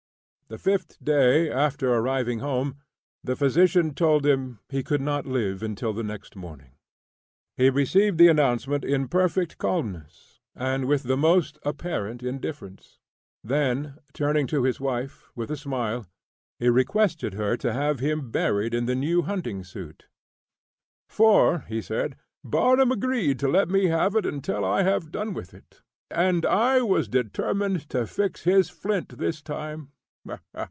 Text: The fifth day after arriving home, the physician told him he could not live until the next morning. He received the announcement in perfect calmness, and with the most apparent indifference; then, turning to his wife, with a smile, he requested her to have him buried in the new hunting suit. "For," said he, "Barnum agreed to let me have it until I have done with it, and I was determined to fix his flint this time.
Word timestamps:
The 0.51 0.57
fifth 0.57 1.01
day 1.01 1.49
after 1.49 1.93
arriving 1.93 2.39
home, 2.39 2.75
the 3.23 3.37
physician 3.37 3.93
told 3.93 4.25
him 4.25 4.59
he 4.67 4.83
could 4.83 4.99
not 4.99 5.25
live 5.25 5.63
until 5.63 5.93
the 5.93 6.03
next 6.03 6.35
morning. 6.35 6.71
He 7.55 7.69
received 7.69 8.17
the 8.17 8.27
announcement 8.27 8.83
in 8.83 9.07
perfect 9.07 9.57
calmness, 9.57 10.41
and 10.53 10.89
with 10.89 11.03
the 11.03 11.15
most 11.15 11.57
apparent 11.63 12.21
indifference; 12.21 12.99
then, 13.41 13.99
turning 14.13 14.45
to 14.47 14.63
his 14.65 14.77
wife, 14.77 15.29
with 15.37 15.49
a 15.51 15.55
smile, 15.55 16.05
he 16.59 16.67
requested 16.67 17.35
her 17.35 17.55
to 17.55 17.71
have 17.71 18.01
him 18.01 18.29
buried 18.29 18.73
in 18.73 18.87
the 18.87 18.93
new 18.95 19.21
hunting 19.21 19.63
suit. 19.63 20.07
"For," 21.07 21.63
said 21.79 22.15
he, 22.15 22.19
"Barnum 22.49 22.91
agreed 22.91 23.39
to 23.39 23.47
let 23.47 23.69
me 23.69 23.85
have 23.85 24.17
it 24.17 24.25
until 24.25 24.65
I 24.65 24.83
have 24.83 25.11
done 25.11 25.33
with 25.33 25.53
it, 25.53 25.81
and 26.09 26.45
I 26.45 26.81
was 26.81 27.07
determined 27.07 27.87
to 27.91 28.05
fix 28.05 28.41
his 28.43 28.69
flint 28.69 29.17
this 29.17 29.41
time. 29.41 29.93